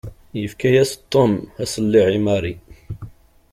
[0.41, 1.31] Yefka-yas Tom
[1.63, 2.53] aṣelliɛ i Mary.